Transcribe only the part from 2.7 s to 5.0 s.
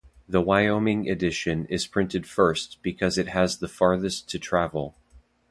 because it has the farthest to travel.